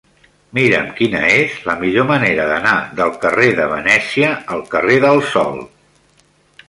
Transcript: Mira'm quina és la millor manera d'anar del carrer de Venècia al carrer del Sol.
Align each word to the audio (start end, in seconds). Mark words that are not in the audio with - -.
Mira'm 0.57 0.87
quina 0.99 1.19
és 1.33 1.57
la 1.67 1.75
millor 1.83 2.07
manera 2.11 2.47
d'anar 2.53 2.73
del 3.01 3.13
carrer 3.27 3.51
de 3.63 3.69
Venècia 3.75 4.33
al 4.57 4.65
carrer 4.73 4.97
del 5.05 5.23
Sol. 5.35 5.63